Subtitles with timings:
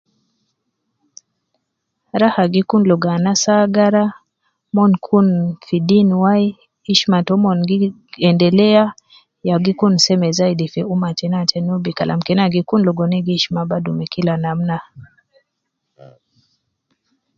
[2.21, 4.05] Raha gi kun ligo anas agara
[4.75, 5.27] ,min kun
[5.65, 6.45] fi deen wai,
[6.93, 7.77] ishma tomon gi
[8.29, 8.83] endelea
[9.47, 13.03] ya gi ku seme zaidi fi umma tena te Nubi kalam kena gi kun ligo
[13.07, 14.77] ina gi ishma badu me kila namna